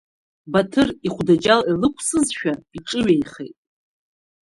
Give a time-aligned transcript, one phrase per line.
[0.51, 3.55] Баҭыр, ихәдаџьал илықәсызшәа, иҿыҩеихеит.